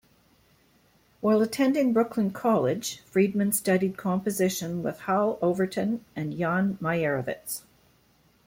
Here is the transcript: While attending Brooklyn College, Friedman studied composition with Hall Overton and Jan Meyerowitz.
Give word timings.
While 1.19 1.43
attending 1.43 1.93
Brooklyn 1.93 2.31
College, 2.31 3.01
Friedman 3.01 3.51
studied 3.51 3.97
composition 3.97 4.81
with 4.81 5.01
Hall 5.01 5.37
Overton 5.43 6.03
and 6.15 6.35
Jan 6.35 6.79
Meyerowitz. 6.81 7.61